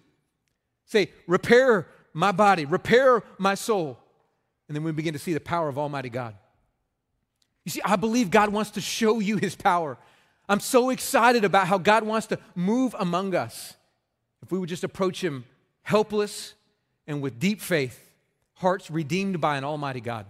[0.87, 3.99] Say, repair my body, repair my soul.
[4.69, 6.35] And then we begin to see the power of Almighty God.
[7.65, 9.99] You see, I believe God wants to show you His power.
[10.49, 13.75] I'm so excited about how God wants to move among us.
[14.43, 15.45] If we would just approach Him
[15.83, 16.55] helpless
[17.07, 18.01] and with deep faith,
[18.55, 20.27] hearts redeemed by an Almighty God.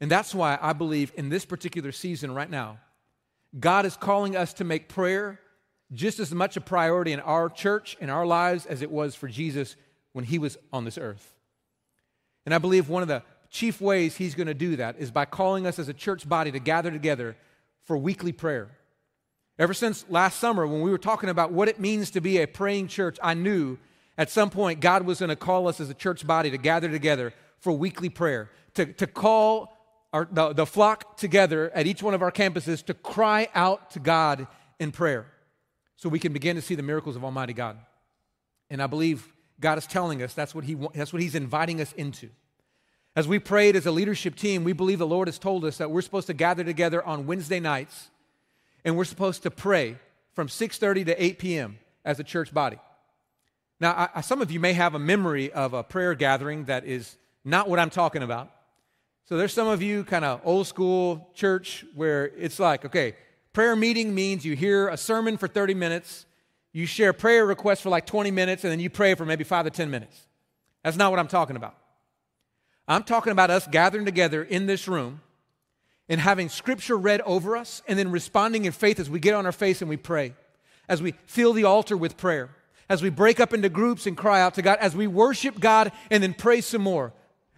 [0.00, 2.78] And that's why I believe in this particular season right now,
[3.58, 5.40] God is calling us to make prayer
[5.92, 9.28] just as much a priority in our church, in our lives, as it was for
[9.28, 9.76] Jesus
[10.12, 11.34] when he was on this earth.
[12.46, 15.24] And I believe one of the chief ways he's going to do that is by
[15.24, 17.36] calling us as a church body to gather together
[17.84, 18.70] for weekly prayer.
[19.58, 22.46] Ever since last summer, when we were talking about what it means to be a
[22.46, 23.78] praying church, I knew
[24.16, 26.88] at some point God was going to call us as a church body to gather
[26.88, 29.76] together for weekly prayer, to, to call
[30.12, 33.98] our, the, the flock together at each one of our campuses to cry out to
[33.98, 34.46] God
[34.78, 35.26] in prayer
[35.96, 37.76] so we can begin to see the miracles of Almighty God.
[38.70, 39.28] And I believe
[39.60, 42.30] God is telling us that's what, he, that's what He's inviting us into.
[43.16, 45.90] As we prayed as a leadership team, we believe the Lord has told us that
[45.90, 48.08] we're supposed to gather together on Wednesday nights
[48.84, 49.96] and we're supposed to pray
[50.32, 51.78] from 6:30 to 8 p.m.
[52.04, 52.78] as a church body.
[53.80, 57.16] Now, I, some of you may have a memory of a prayer gathering that is
[57.44, 58.50] not what I'm talking about.
[59.24, 63.14] So there's some of you kind of old school church where it's like, okay,
[63.52, 66.26] prayer meeting means you hear a sermon for 30 minutes,
[66.72, 69.64] you share prayer requests for like 20 minutes, and then you pray for maybe five
[69.64, 70.26] to 10 minutes.
[70.84, 71.74] That's not what I'm talking about.
[72.90, 75.20] I'm talking about us gathering together in this room
[76.08, 79.46] and having scripture read over us and then responding in faith as we get on
[79.46, 80.34] our face and we pray,
[80.88, 82.50] as we fill the altar with prayer,
[82.88, 85.92] as we break up into groups and cry out to God, as we worship God
[86.10, 87.12] and then pray some more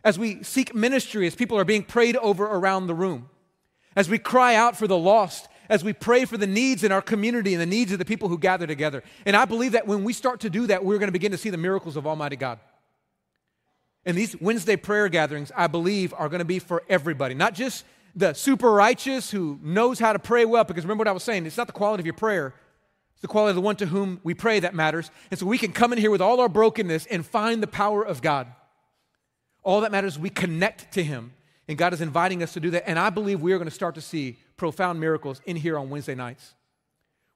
[0.05, 3.29] as we seek ministry, as people are being prayed over around the room,
[3.95, 7.03] as we cry out for the lost, as we pray for the needs in our
[7.03, 9.03] community and the needs of the people who gather together.
[9.25, 11.39] And I believe that when we start to do that, we're going to begin to
[11.39, 12.59] see the miracles of Almighty God.
[14.05, 17.85] And these Wednesday prayer gatherings, I believe, are going to be for everybody, not just
[18.15, 21.47] the super righteous who knows how to pray well, because remember what I was saying,
[21.47, 22.55] it's not the quality of your prayer,
[23.13, 25.11] it's the quality of the one to whom we pray that matters.
[25.31, 28.03] And so we can come in here with all our brokenness and find the power
[28.03, 28.49] of God.
[29.63, 31.33] All that matters we connect to Him.
[31.69, 32.89] And God is inviting us to do that.
[32.89, 35.89] And I believe we are going to start to see profound miracles in here on
[35.89, 36.55] Wednesday nights,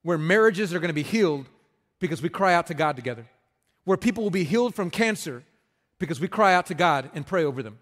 [0.02, 1.46] where marriages are going to be healed
[2.00, 3.26] because we cry out to God together,
[3.85, 5.44] where people will be healed from cancer
[5.98, 7.78] because we cry out to God and pray over them,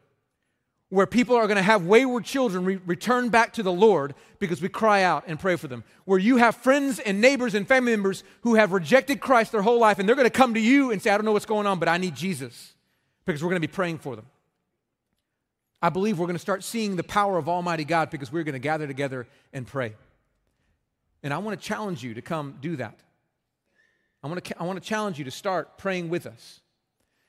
[0.88, 4.62] where people are going to have wayward children re- return back to the Lord because
[4.62, 7.92] we cry out and pray for them, where you have friends and neighbors and family
[7.92, 10.90] members who have rejected Christ their whole life and they're going to come to you
[10.90, 12.74] and say, I don't know what's going on, but I need Jesus
[13.24, 14.26] because we're going to be praying for them.
[15.82, 18.54] I believe we're going to start seeing the power of Almighty God because we're going
[18.54, 19.94] to gather together and pray.
[21.22, 23.00] And I want to challenge you to come do that.
[24.22, 26.60] I want to, I want to challenge you to start praying with us.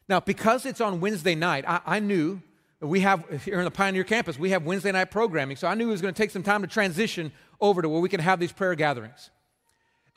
[0.07, 2.41] Now, because it's on Wednesday night, I, I knew
[2.79, 5.57] we have here in the Pioneer campus, we have Wednesday night programming.
[5.57, 8.01] So I knew it was going to take some time to transition over to where
[8.01, 9.29] we can have these prayer gatherings.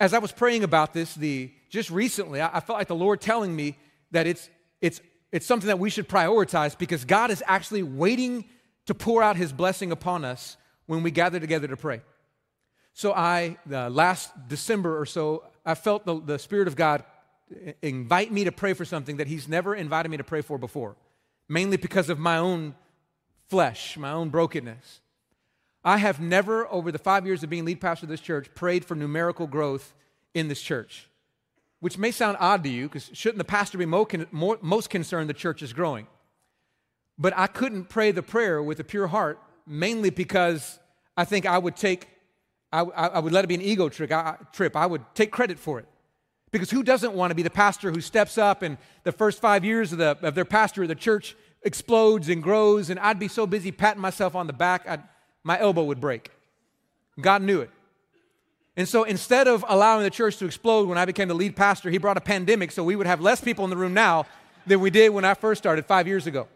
[0.01, 3.20] As I was praying about this, the just recently, I, I felt like the Lord
[3.20, 3.77] telling me
[4.11, 4.48] that it's
[4.81, 5.01] it's
[5.33, 8.44] it's something that we should prioritize because God is actually waiting
[8.87, 12.01] to pour out his blessing upon us when we gather together to pray.
[12.94, 17.05] So, I, uh, last December or so, I felt the, the Spirit of God
[17.82, 20.96] invite me to pray for something that he's never invited me to pray for before,
[21.48, 22.74] mainly because of my own
[23.48, 25.00] flesh, my own brokenness.
[25.84, 28.84] I have never, over the five years of being lead pastor of this church, prayed
[28.84, 29.94] for numerical growth
[30.34, 31.08] in this church
[31.80, 35.62] which may sound odd to you, because shouldn't the pastor be most concerned the church
[35.62, 36.06] is growing?
[37.18, 40.78] But I couldn't pray the prayer with a pure heart, mainly because
[41.16, 42.08] I think I would take
[42.70, 44.76] I, I, would let it be an ego trick, I, trip.
[44.76, 45.87] I would take credit for it.
[46.50, 49.64] Because who doesn't want to be the pastor who steps up and the first five
[49.64, 53.46] years of, the, of their pastor the church explodes and grows, and I'd be so
[53.46, 55.02] busy patting myself on the back, I'd,
[55.42, 56.30] my elbow would break.
[57.20, 57.70] God knew it.
[58.76, 61.90] And so instead of allowing the church to explode when I became the lead pastor,
[61.90, 64.24] he brought a pandemic so we would have less people in the room now
[64.66, 66.46] than we did when I first started five years ago.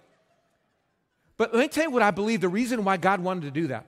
[1.37, 3.67] But let me tell you what I believe the reason why God wanted to do
[3.69, 3.87] that.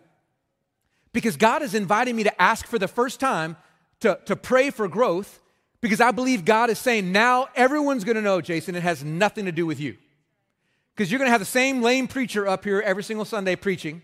[1.12, 3.56] Because God is inviting me to ask for the first time
[4.00, 5.40] to, to pray for growth
[5.84, 9.52] because I believe God is saying now everyone's to know, Jason, it has nothing to
[9.52, 9.98] do with you.
[10.96, 14.00] Because you're to have the same lame preacher up here every single Sunday preaching.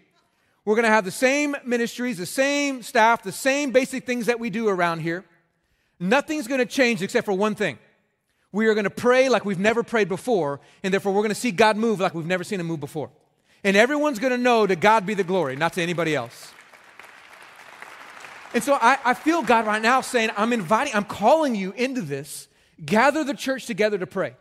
[0.67, 4.51] We're to have the same ministries, the same staff, the same basic things that we
[4.51, 5.25] do around here.
[5.99, 7.79] Nothing's to change except for one thing.
[8.53, 11.79] We are to pray like we've never prayed before, and therefore we're to see God
[11.79, 13.09] move like we've never seen him move before.
[13.65, 16.53] And everyone's to know to God be the glory, not to anybody else.
[18.53, 22.03] And so I, I feel God right now saying, I'm inviting, I'm calling you into
[22.03, 22.49] this.
[22.85, 24.35] Gather the church together to pray.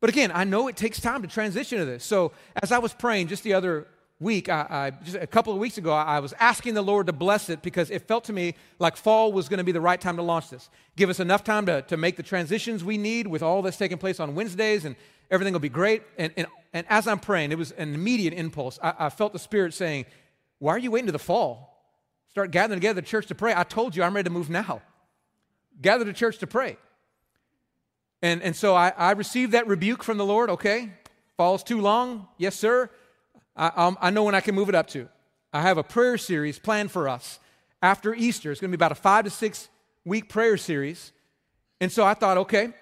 [0.00, 2.04] But again, I know it takes time to transition to this.
[2.04, 3.86] So as I was praying just the other
[4.18, 7.12] week, I, I, just a couple of weeks ago, I was asking the Lord to
[7.12, 10.00] bless it because it felt to me like fall was going to be the right
[10.00, 10.68] time to launch this.
[10.96, 13.98] Give us enough time to, to make the transitions we need with all that's taking
[13.98, 14.96] place on Wednesdays, and
[15.30, 16.02] everything will be great.
[16.18, 18.78] And, and, and as I'm praying, it was an immediate impulse.
[18.82, 20.06] I, I felt the Spirit saying,
[20.58, 21.75] Why are you waiting to the fall?
[22.36, 23.54] Start gathering together the church to pray.
[23.56, 24.82] I told you I'm ready to move now.
[25.80, 26.76] Gather the church to pray.
[28.20, 30.50] And, and so I, I received that rebuke from the Lord.
[30.50, 30.92] Okay,
[31.38, 32.28] fall's too long.
[32.36, 32.90] Yes, sir.
[33.56, 35.08] I, um, I know when I can move it up to.
[35.50, 37.40] I have a prayer series planned for us
[37.80, 38.52] after Easter.
[38.52, 39.70] It's going to be about a five to six
[40.04, 41.12] week prayer series.
[41.80, 42.74] And so I thought, okay,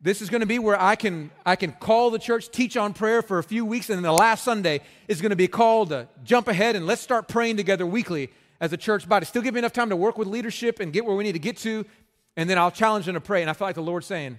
[0.00, 2.92] this is going to be where I can, I can call the church, teach on
[2.92, 5.88] prayer for a few weeks, and then the last Sunday is going to be called
[5.88, 9.24] to jump ahead and let's start praying together weekly as a church body.
[9.24, 11.38] Still give me enough time to work with leadership and get where we need to
[11.38, 11.84] get to,
[12.36, 13.40] and then I'll challenge them to pray.
[13.40, 14.38] And I feel like the Lord's saying,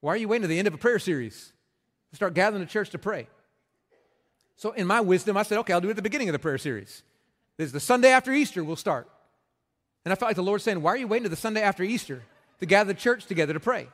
[0.00, 1.52] Why are you waiting to the end of a prayer series?
[2.10, 3.28] To start gathering the church to pray.
[4.56, 6.38] So, in my wisdom, I said, Okay, I'll do it at the beginning of the
[6.38, 7.02] prayer series.
[7.56, 9.08] This is the Sunday after Easter, we'll start.
[10.04, 11.82] And I felt like the Lord saying, Why are you waiting to the Sunday after
[11.82, 12.22] Easter
[12.60, 13.88] to gather the church together to pray?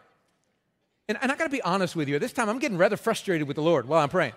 [1.09, 2.97] And, and I got to be honest with you, at this time, I'm getting rather
[2.97, 4.35] frustrated with the Lord while I'm praying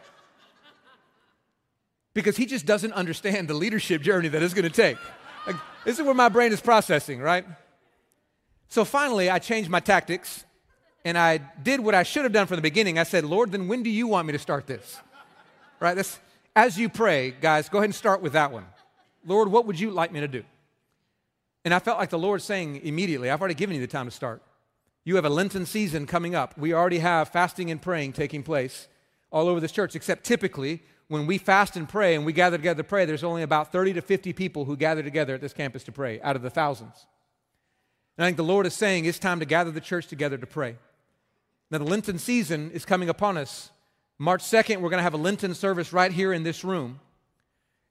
[2.16, 4.98] because he just doesn't understand the leadership journey that it's going to take.
[5.46, 7.46] Like, this is where my brain is processing, right?
[8.70, 10.44] So finally, I changed my tactics
[11.04, 12.98] and I did what I should have done from the beginning.
[12.98, 15.00] I said, Lord, then when do you want me to start this?
[15.80, 15.94] Right?
[15.94, 16.18] That's,
[16.56, 18.66] as you pray, guys, go ahead and start with that one.
[19.28, 20.44] Lord, what would you like me to do?
[21.66, 24.12] And I felt like the Lord saying immediately, I've already given you the time to
[24.12, 24.42] start.
[25.04, 26.58] You have a Lenten season coming up.
[26.58, 28.88] We already have fasting and praying taking place
[29.32, 32.82] all over this church, except typically when we fast and pray and we gather together
[32.82, 35.84] to pray, there's only about 30 to 50 people who gather together at this campus
[35.84, 37.06] to pray out of the thousands.
[38.18, 40.48] And I think the Lord is saying it's time to gather the church together to
[40.48, 40.78] pray.
[41.70, 43.72] Now, the Lenten season is coming upon us.
[44.18, 47.00] March 2nd, we're going to have a Lenten service right here in this room.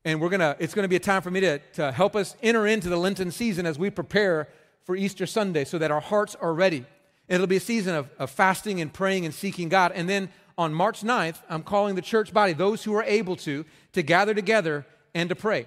[0.05, 2.37] And we're gonna, it's going to be a time for me to, to help us
[2.43, 4.49] enter into the Lenten season as we prepare
[4.85, 6.85] for Easter Sunday so that our hearts are ready.
[7.29, 9.93] It'll be a season of, of fasting and praying and seeking God.
[9.93, 13.65] And then on March 9th, I'm calling the church body, those who are able to,
[13.93, 15.67] to gather together and to pray.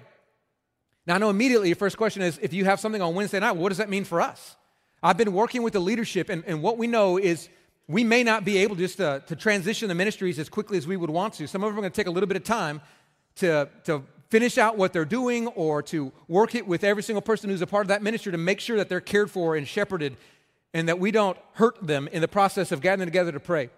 [1.06, 3.56] Now, I know immediately your first question is if you have something on Wednesday night,
[3.56, 4.56] what does that mean for us?
[5.02, 7.48] I've been working with the leadership, and, and what we know is
[7.86, 10.96] we may not be able just to, to transition the ministries as quickly as we
[10.96, 11.46] would want to.
[11.46, 12.80] Some of them are going to take a little bit of time
[13.36, 17.48] to, to finish out what they're doing or to work it with every single person
[17.48, 20.16] who's a part of that ministry to make sure that they're cared for and shepherded
[20.74, 23.70] and that we don't hurt them in the process of gathering together to pray.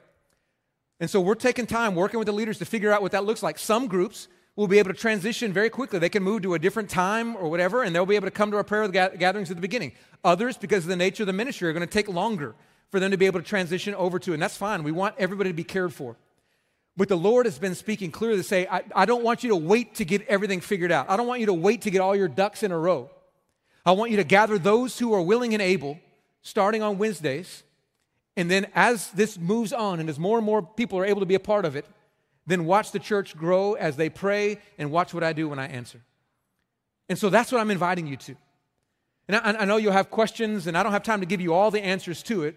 [1.01, 3.43] And so we're taking time working with the leaders to figure out what that looks
[3.43, 3.59] like.
[3.59, 5.99] Some groups will be able to transition very quickly.
[5.99, 8.51] They can move to a different time or whatever, and they'll be able to come
[8.51, 9.93] to our prayer gatherings at the beginning.
[10.23, 12.55] Others, because of the nature of the ministry, are going to take longer
[12.91, 14.83] for them to be able to transition over to, and that's fine.
[14.83, 16.17] We want everybody to be cared for.
[16.97, 19.57] But the Lord has been speaking clearly to say, I, I don't want you to
[19.57, 21.09] wait to get everything figured out.
[21.09, 23.09] I don't want you to wait to get all your ducks in a row.
[23.87, 25.99] I want you to gather those who are willing and able,
[26.43, 27.63] starting on Wednesdays,
[28.37, 31.27] and then as this moves on and as more and more people are able to
[31.27, 31.85] be a part of it,
[32.47, 35.67] then watch the church grow as they pray and watch what I do when I
[35.67, 36.01] answer.
[37.09, 38.37] And so that's what I'm inviting you to.
[39.29, 41.55] And I, I know you'll have questions, and I don't have time to give you
[41.55, 42.57] all the answers to it,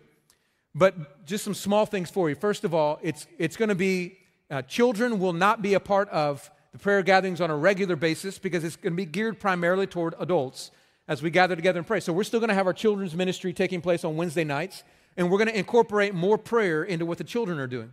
[0.74, 2.36] but just some small things for you.
[2.36, 4.17] First of all, it's, it's going to be
[4.49, 8.39] uh, children will not be a part of the prayer gatherings on a regular basis
[8.39, 10.71] because it's going to be geared primarily toward adults
[11.07, 11.99] as we gather together and pray.
[11.99, 14.84] So we're still going to have our children's ministry taking place on Wednesday nights
[15.18, 17.91] and we're going to incorporate more prayer into what the children are doing.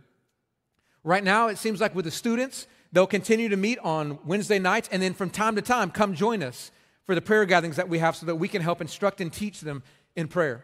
[1.03, 4.89] Right now, it seems like with the students, they'll continue to meet on Wednesday nights,
[4.91, 6.71] and then from time to time, come join us
[7.05, 9.61] for the prayer gatherings that we have so that we can help instruct and teach
[9.61, 9.83] them
[10.15, 10.63] in prayer.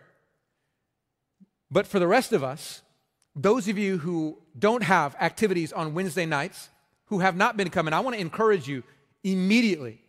[1.71, 2.81] But for the rest of us,
[3.35, 6.69] those of you who don't have activities on Wednesday nights,
[7.05, 8.83] who have not been coming, I want to encourage you
[9.23, 10.01] immediately.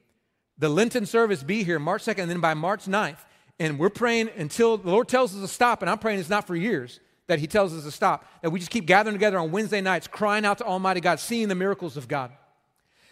[0.59, 3.19] The Lenten service be here March 2nd, and then by March 9th.
[3.61, 6.47] And we're praying until the Lord tells us to stop, and I'm praying it's not
[6.47, 9.51] for years that He tells us to stop, that we just keep gathering together on
[9.51, 12.33] Wednesday nights, crying out to Almighty God, seeing the miracles of God.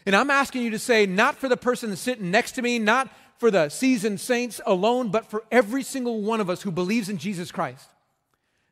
[0.07, 3.11] And I'm asking you to say, not for the person sitting next to me, not
[3.39, 7.19] for the seasoned saints alone, but for every single one of us who believes in
[7.19, 7.89] Jesus Christ.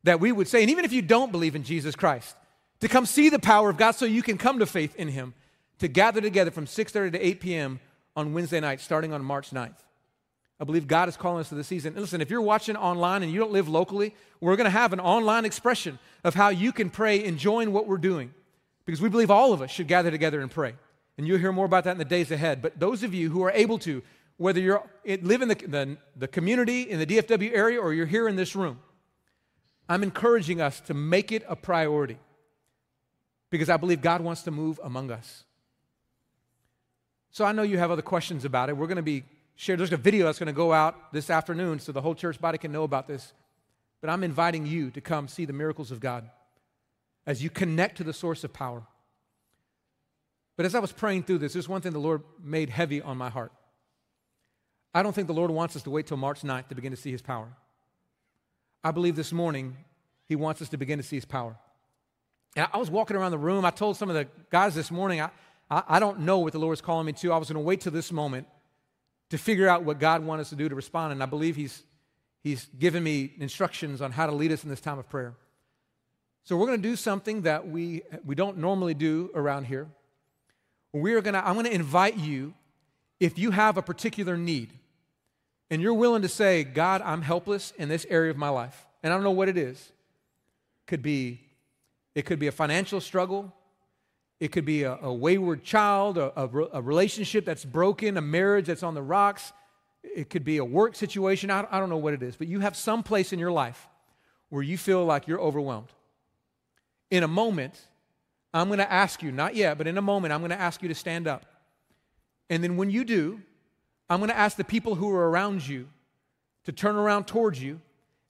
[0.04, 2.36] That we would say, and even if you don't believe in Jesus Christ,
[2.80, 5.34] to come see the power of God so you can come to faith in Him,
[5.78, 7.80] to gather together from 6:30 to 8 p.m.
[8.16, 9.83] on Wednesday night, starting on March 9th.
[10.60, 11.94] I believe God is calling us to the season.
[11.94, 14.92] And listen, if you're watching online and you don't live locally, we're going to have
[14.92, 18.32] an online expression of how you can pray enjoying what we're doing.
[18.84, 20.74] Because we believe all of us should gather together and pray.
[21.16, 22.62] And you'll hear more about that in the days ahead.
[22.62, 24.02] But those of you who are able to,
[24.36, 28.28] whether you live in the, the, the community, in the DFW area, or you're here
[28.28, 28.78] in this room,
[29.88, 32.18] I'm encouraging us to make it a priority
[33.50, 35.44] because I believe God wants to move among us.
[37.30, 38.76] So I know you have other questions about it.
[38.76, 39.24] We're going to be
[39.56, 42.58] There's a video that's going to go out this afternoon so the whole church body
[42.58, 43.32] can know about this.
[44.00, 46.28] But I'm inviting you to come see the miracles of God
[47.26, 48.82] as you connect to the source of power.
[50.56, 53.16] But as I was praying through this, there's one thing the Lord made heavy on
[53.16, 53.52] my heart.
[54.94, 56.96] I don't think the Lord wants us to wait till March 9th to begin to
[56.96, 57.48] see his power.
[58.82, 59.76] I believe this morning
[60.26, 61.56] he wants us to begin to see his power.
[62.54, 63.64] And I was walking around the room.
[63.64, 65.30] I told some of the guys this morning, I,
[65.70, 67.32] I, I don't know what the Lord is calling me to.
[67.32, 68.46] I was going to wait till this moment
[69.30, 71.12] to figure out what God wants us to do to respond.
[71.12, 71.82] And I believe he's,
[72.42, 75.34] he's given me instructions on how to lead us in this time of prayer.
[76.44, 79.88] So we're going to do something that we, we don't normally do around here
[80.94, 82.54] we are going to, I'm going to invite you,
[83.18, 84.70] if you have a particular need
[85.70, 89.12] and you're willing to say, God, I'm helpless in this area of my life, and
[89.12, 89.92] I don't know what it is.
[90.86, 91.40] Could be,
[92.14, 93.52] it could be a financial struggle.
[94.44, 98.66] It could be a, a wayward child, a, a, a, relationship that's broken, a marriage
[98.66, 99.54] that's on the rocks.
[100.02, 101.50] It could be a work situation.
[101.50, 103.88] I, I don't know what it is, but you have some place in your life
[104.50, 105.88] where you feel like you're overwhelmed.
[107.10, 107.80] In a moment,
[108.52, 110.82] I'm going to ask you, not yet, but in a moment, I'm going to ask
[110.82, 111.46] you to stand up.
[112.50, 113.40] And then when you do,
[114.10, 115.88] I'm going to ask the people who are around you
[116.64, 117.80] to turn around towards you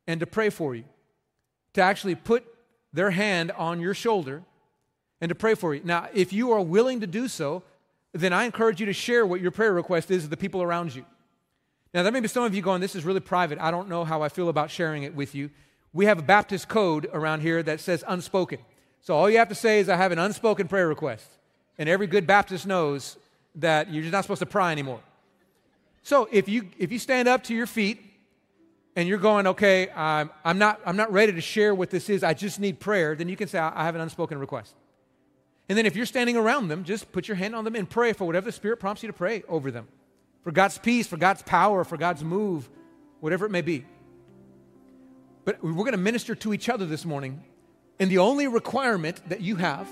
[0.07, 0.85] and to pray for you,
[1.73, 2.45] to actually put
[2.93, 4.45] their hand on your shoulder
[5.21, 5.83] and to pray for you.
[5.85, 7.63] Now, if you are willing to do so,
[8.13, 10.95] then I encourage you to share what your prayer request is to the people around
[10.95, 11.05] you.
[11.93, 13.59] Now, there may be some of you going, This is really private.
[13.61, 15.51] I don't know how I feel about sharing it with you.
[15.93, 18.59] We have a Baptist code around here that says unspoken.
[19.01, 21.31] So all you have to say is, I have an unspoken prayer request.
[21.79, 23.17] And every good Baptist knows
[23.57, 25.01] that you're just not supposed to pry anymore.
[26.03, 28.01] So if you, if you stand up to your feet
[28.97, 32.23] and you're going, okay, I'm, I'm, not, I'm not ready to share what this is,
[32.23, 34.75] I just need prayer, then you can say, I have an unspoken request.
[35.69, 38.13] And then if you're standing around them, just put your hand on them and pray
[38.13, 39.89] for whatever the Spirit prompts you to pray over them
[40.43, 42.69] for God's peace, for God's power, for God's move,
[43.21, 43.87] whatever it may be.
[45.47, 47.43] But we're going to minister to each other this morning
[47.99, 49.89] and the only requirement that you have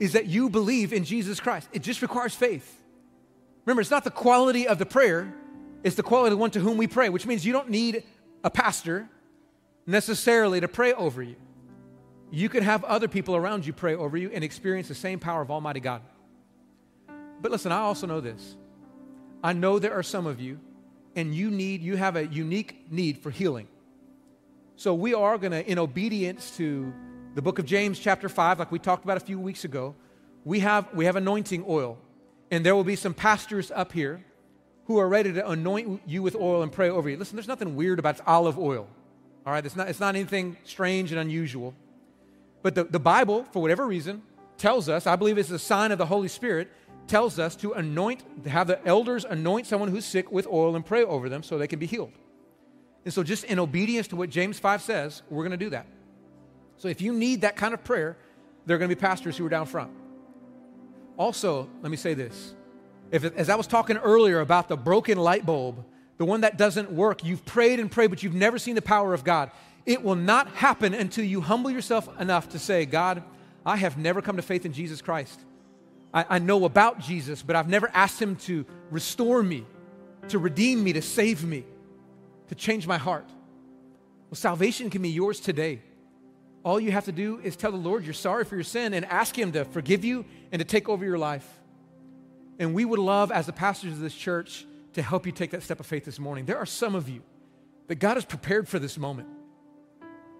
[0.00, 1.68] is that you believe in Jesus Christ.
[1.72, 2.82] It just requires faith.
[3.64, 5.32] Remember, it's not the quality of the prayer,
[5.82, 8.02] it's the quality of the one to whom we pray, which means you don't need
[8.42, 9.08] a pastor
[9.86, 11.36] necessarily to pray over you.
[12.34, 15.40] You can have other people around you pray over you and experience the same power
[15.40, 16.02] of Almighty God.
[17.40, 18.56] But listen, I also know this.
[19.40, 20.58] I know there are some of you,
[21.14, 23.68] and you need, you have a unique need for healing.
[24.74, 26.92] So we are going to, in obedience to
[27.36, 29.94] the book of James, chapter 5, like we talked about a few weeks ago,
[30.44, 31.98] we have, we have anointing oil.
[32.50, 34.24] And there will be some pastors up here
[34.86, 37.16] who are ready to anoint you with oil and pray over you.
[37.16, 38.88] Listen, there's nothing weird about olive oil.
[39.46, 41.74] All right, it's not, it's not anything strange and unusual.
[42.64, 44.22] But the, the Bible, for whatever reason,
[44.56, 46.72] tells us, I believe it's a sign of the Holy Spirit,
[47.06, 50.84] tells us to anoint, to have the elders anoint someone who's sick with oil and
[50.84, 52.12] pray over them so they can be healed.
[53.04, 55.84] And so, just in obedience to what James 5 says, we're going to do that.
[56.78, 58.16] So, if you need that kind of prayer,
[58.64, 59.90] there are going to be pastors who are down front.
[61.18, 62.54] Also, let me say this.
[63.10, 65.84] If, as I was talking earlier about the broken light bulb,
[66.16, 69.12] the one that doesn't work, you've prayed and prayed, but you've never seen the power
[69.12, 69.50] of God.
[69.86, 73.22] It will not happen until you humble yourself enough to say, God,
[73.66, 75.38] I have never come to faith in Jesus Christ.
[76.12, 79.66] I, I know about Jesus, but I've never asked Him to restore me,
[80.28, 81.64] to redeem me, to save me
[82.48, 83.28] to change my heart.
[84.30, 85.82] Well, salvation can be yours today.
[86.64, 89.04] All you have to do is tell the Lord you're sorry for your sin and
[89.06, 91.46] ask Him to forgive you and to take over your life.
[92.58, 95.62] And we would love, as the pastors of this church, to help you take that
[95.62, 96.44] step of faith this morning.
[96.46, 97.22] There are some of you
[97.88, 99.28] that God has prepared for this moment.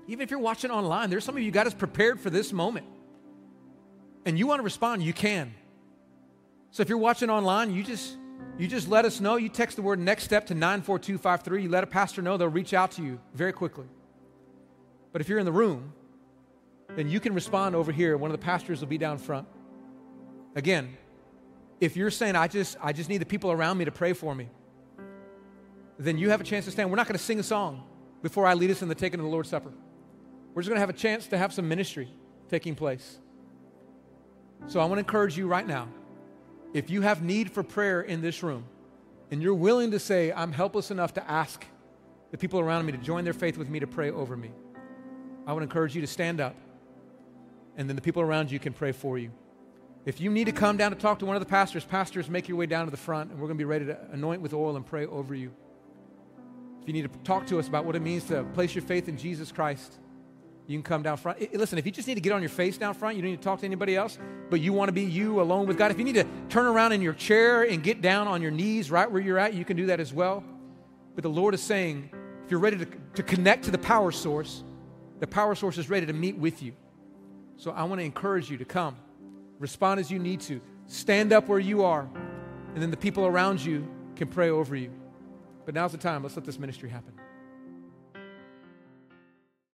[0.07, 2.87] Even if you're watching online, there's some of you God has prepared for this moment.
[4.25, 5.55] And you want to respond, you can.
[6.71, 8.17] So if you're watching online, you just
[8.59, 9.37] you just let us know.
[9.37, 11.63] You text the word next step to 94253.
[11.63, 13.87] You let a pastor know, they'll reach out to you very quickly.
[15.13, 15.93] But if you're in the room,
[16.97, 18.17] then you can respond over here.
[18.17, 19.49] One of the pastors will be down front.
[20.55, 20.97] Again,
[21.81, 24.35] if you're saying, I just, I just need the people around me to pray for
[24.35, 24.49] me,
[25.99, 26.91] then you have a chance to stand.
[26.91, 27.85] We're not going to sing a song
[28.23, 29.73] before I lead us in the taking of the Lord's Supper.
[30.55, 32.09] We're just going to have a chance to have some ministry
[32.49, 33.19] taking place.
[34.67, 35.89] So I want to encourage you right now
[36.73, 38.65] if you have need for prayer in this room
[39.31, 41.65] and you're willing to say, I'm helpless enough to ask
[42.31, 44.53] the people around me to join their faith with me to pray over me,
[45.47, 46.55] I would encourage you to stand up
[47.77, 49.33] and then the people around you can pray for you.
[50.05, 52.49] If you need to come down to talk to one of the pastors, pastors, make
[52.49, 54.55] your way down to the front and we're going to be ready to anoint with
[54.55, 55.53] oil and pray over you.
[56.81, 59.09] If you need to talk to us about what it means to place your faith
[59.09, 59.99] in Jesus Christ,
[60.67, 61.53] you can come down front.
[61.53, 63.37] listen, if you just need to get on your face down front, you don't need
[63.37, 65.91] to talk to anybody else, but you want to be you alone with God.
[65.91, 68.91] If you need to turn around in your chair and get down on your knees
[68.91, 70.43] right where you're at, you can do that as well.
[71.15, 72.11] But the Lord is saying,
[72.45, 74.65] if you're ready to, to connect to the power source,
[75.21, 76.73] the power source is ready to meet with you.
[77.57, 78.97] So I want to encourage you to come,
[79.59, 82.09] respond as you need to, stand up where you are,
[82.75, 83.87] and then the people around you
[84.17, 84.91] can pray over you.
[85.65, 86.23] But now's the time.
[86.23, 87.15] Let's let this ministry happen.